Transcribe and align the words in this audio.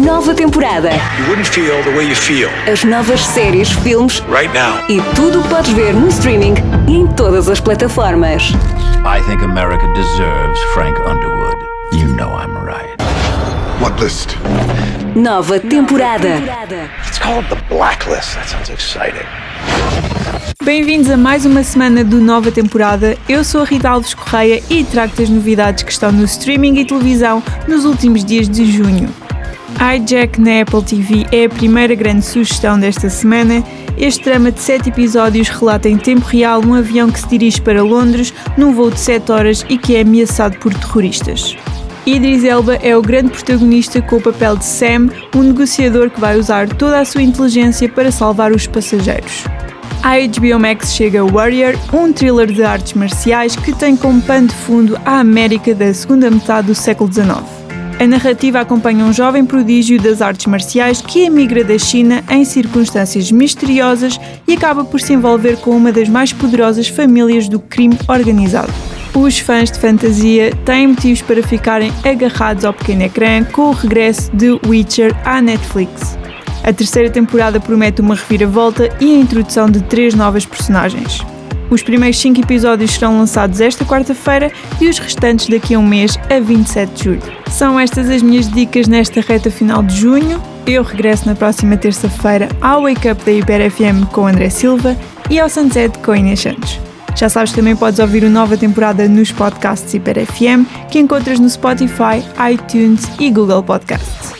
Nova 0.00 0.32
temporada. 0.34 0.88
You 1.18 1.26
wouldn't 1.28 1.46
feel 1.48 1.82
the 1.84 1.90
way 1.90 2.06
you 2.08 2.14
feel 2.16 2.48
As 2.66 2.82
novas 2.84 3.20
séries, 3.20 3.70
filmes 3.82 4.20
right 4.30 4.50
now. 4.54 4.78
e 4.88 4.98
tudo 5.14 5.40
o 5.40 5.42
que 5.42 5.48
podes 5.50 5.70
ver 5.72 5.92
no 5.92 6.08
streaming 6.08 6.54
e 6.88 6.96
em 6.96 7.06
todas 7.08 7.48
as 7.50 7.60
plataformas. 7.60 8.44
I 9.04 9.20
think 9.28 9.42
America 9.44 9.86
deserves 9.94 10.58
Frank 10.72 10.98
Underwood. 11.00 11.56
You 11.92 12.08
know 12.16 12.30
I'm 12.30 12.56
right. 12.64 12.96
What 13.82 14.00
list? 14.02 14.36
Nova 15.14 15.60
temporada. 15.60 16.28
It's 17.06 17.18
called 17.18 17.46
the 17.50 17.56
blacklist. 17.68 18.34
That 18.36 18.48
sounds 18.48 18.70
exciting. 18.70 19.26
Bem-vindos 20.64 21.10
a 21.10 21.16
mais 21.18 21.44
uma 21.44 21.62
semana 21.62 22.02
do 22.04 22.20
Nova 22.20 22.50
Temporada. 22.50 23.18
Eu 23.28 23.44
sou 23.44 23.62
a 23.62 23.64
Rita 23.64 23.90
Alves 23.90 24.14
Correia 24.14 24.62
e 24.70 24.82
trago-te 24.82 25.24
as 25.24 25.28
novidades 25.28 25.82
que 25.82 25.92
estão 25.92 26.10
no 26.10 26.24
streaming 26.24 26.78
e 26.78 26.86
televisão 26.86 27.42
nos 27.68 27.84
últimos 27.84 28.24
dias 28.24 28.48
de 28.48 28.64
junho. 28.70 29.10
iJack 29.78 30.40
na 30.40 30.62
Apple 30.62 30.82
TV 30.82 31.26
é 31.32 31.44
a 31.44 31.48
primeira 31.48 31.94
grande 31.94 32.24
sugestão 32.24 32.78
desta 32.78 33.08
semana. 33.08 33.64
Este 33.96 34.24
drama 34.24 34.50
de 34.50 34.60
7 34.60 34.88
episódios 34.88 35.48
relata 35.48 35.88
em 35.88 35.96
tempo 35.96 36.26
real 36.26 36.62
um 36.64 36.74
avião 36.74 37.10
que 37.10 37.20
se 37.20 37.28
dirige 37.28 37.60
para 37.60 37.82
Londres 37.82 38.32
num 38.56 38.72
voo 38.72 38.90
de 38.90 39.00
7 39.00 39.32
horas 39.32 39.64
e 39.68 39.78
que 39.78 39.96
é 39.96 40.02
ameaçado 40.02 40.58
por 40.58 40.74
terroristas. 40.74 41.56
Idris 42.06 42.44
Elba 42.44 42.76
é 42.76 42.96
o 42.96 43.02
grande 43.02 43.30
protagonista 43.30 44.00
com 44.00 44.16
o 44.16 44.20
papel 44.22 44.56
de 44.56 44.64
Sam, 44.64 45.08
um 45.34 45.42
negociador 45.42 46.10
que 46.10 46.20
vai 46.20 46.38
usar 46.38 46.68
toda 46.68 46.98
a 46.98 47.04
sua 47.04 47.22
inteligência 47.22 47.88
para 47.88 48.10
salvar 48.10 48.52
os 48.52 48.66
passageiros. 48.66 49.44
A 50.02 50.16
HBO 50.16 50.58
Max 50.58 50.94
chega 50.94 51.24
Warrior, 51.24 51.74
um 51.92 52.10
thriller 52.10 52.46
de 52.46 52.62
artes 52.62 52.94
marciais 52.94 53.54
que 53.54 53.72
tem 53.74 53.96
como 53.96 54.22
pano 54.22 54.48
de 54.48 54.54
fundo 54.54 54.98
a 55.04 55.20
América 55.20 55.74
da 55.74 55.92
segunda 55.92 56.30
metade 56.30 56.68
do 56.68 56.74
século 56.74 57.12
XIX. 57.12 57.59
A 58.00 58.06
narrativa 58.06 58.58
acompanha 58.58 59.04
um 59.04 59.12
jovem 59.12 59.44
prodígio 59.44 60.00
das 60.00 60.22
artes 60.22 60.46
marciais 60.46 61.02
que 61.02 61.26
emigra 61.26 61.62
da 61.62 61.76
China 61.76 62.24
em 62.30 62.46
circunstâncias 62.46 63.30
misteriosas 63.30 64.18
e 64.48 64.54
acaba 64.54 64.86
por 64.86 64.98
se 64.98 65.12
envolver 65.12 65.58
com 65.58 65.76
uma 65.76 65.92
das 65.92 66.08
mais 66.08 66.32
poderosas 66.32 66.88
famílias 66.88 67.46
do 67.46 67.60
crime 67.60 67.98
organizado. 68.08 68.72
Os 69.14 69.38
fãs 69.38 69.70
de 69.70 69.78
fantasia 69.78 70.56
têm 70.64 70.86
motivos 70.86 71.20
para 71.20 71.42
ficarem 71.42 71.92
agarrados 72.02 72.64
ao 72.64 72.72
pequeno 72.72 73.02
ecrã 73.02 73.44
com 73.44 73.68
o 73.68 73.72
regresso 73.72 74.34
de 74.34 74.58
Witcher 74.66 75.14
à 75.22 75.42
Netflix. 75.42 76.16
A 76.64 76.72
terceira 76.72 77.10
temporada 77.10 77.60
promete 77.60 78.00
uma 78.00 78.14
reviravolta 78.14 78.88
e 78.98 79.14
a 79.14 79.18
introdução 79.18 79.68
de 79.68 79.82
três 79.82 80.14
novas 80.14 80.46
personagens. 80.46 81.20
Os 81.70 81.82
primeiros 81.84 82.18
cinco 82.18 82.40
episódios 82.40 82.90
serão 82.90 83.16
lançados 83.18 83.60
esta 83.60 83.84
quarta-feira 83.84 84.50
e 84.80 84.88
os 84.88 84.98
restantes 84.98 85.48
daqui 85.48 85.74
a 85.74 85.78
um 85.78 85.86
mês, 85.86 86.18
a 86.28 86.40
27 86.40 86.92
de 86.92 87.04
julho. 87.04 87.22
São 87.48 87.78
estas 87.78 88.10
as 88.10 88.22
minhas 88.22 88.50
dicas 88.50 88.88
nesta 88.88 89.20
reta 89.20 89.50
final 89.50 89.80
de 89.82 89.96
junho. 89.96 90.42
Eu 90.66 90.82
regresso 90.82 91.26
na 91.26 91.34
próxima 91.36 91.76
terça-feira 91.76 92.48
ao 92.60 92.82
Wake 92.82 93.08
Up 93.08 93.24
da 93.24 93.30
Hiper 93.30 93.70
FM 93.70 94.10
com 94.12 94.26
André 94.26 94.50
Silva 94.50 94.96
e 95.30 95.38
ao 95.38 95.48
Sunset 95.48 95.96
com 95.98 96.14
Inês 96.14 96.40
Santos. 96.40 96.80
Já 97.14 97.28
sabes 97.28 97.50
que 97.50 97.56
também 97.56 97.76
podes 97.76 98.00
ouvir 98.00 98.24
a 98.24 98.28
nova 98.28 98.56
temporada 98.56 99.08
nos 99.08 99.30
podcasts 99.30 99.94
Hiper 99.94 100.26
FM 100.26 100.66
que 100.90 100.98
encontras 100.98 101.38
no 101.38 101.48
Spotify, 101.48 102.24
iTunes 102.52 103.04
e 103.20 103.30
Google 103.30 103.62
Podcasts. 103.62 104.39